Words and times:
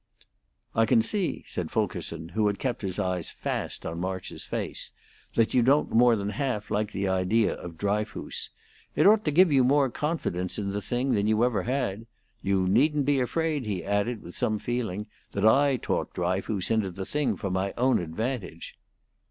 "I 0.73 0.87
can 0.87 1.03
see," 1.03 1.43
said 1.45 1.69
Fulkerson, 1.69 2.29
who 2.29 2.47
had 2.47 2.57
kept 2.57 2.81
his 2.81 2.97
eyes 2.97 3.29
fast 3.29 3.85
on 3.85 3.99
March's 3.99 4.43
face, 4.43 4.93
"that 5.35 5.53
you 5.53 5.61
don't 5.61 5.91
more 5.91 6.15
than 6.15 6.29
half 6.31 6.71
like 6.71 6.91
the 6.91 7.07
idea 7.07 7.53
of 7.53 7.77
Dryfoos. 7.77 8.49
It 8.95 9.05
ought 9.05 9.23
to 9.25 9.31
give 9.31 9.51
you 9.51 9.63
more 9.63 9.91
confidence 9.91 10.57
in 10.57 10.71
the 10.71 10.81
thing 10.81 11.11
than 11.11 11.27
you 11.27 11.43
ever 11.45 11.61
had. 11.61 12.07
You 12.41 12.67
needn't 12.67 13.05
be 13.05 13.19
afraid," 13.19 13.67
he 13.67 13.85
added, 13.85 14.23
with 14.23 14.35
some 14.35 14.57
feeling, 14.57 15.05
"that 15.33 15.45
I 15.45 15.77
talked 15.77 16.15
Dryfoos 16.15 16.71
into 16.71 16.89
the 16.89 17.05
thing 17.05 17.37
for 17.37 17.51
my 17.51 17.71
own 17.77 17.99
advantage." 17.99 18.79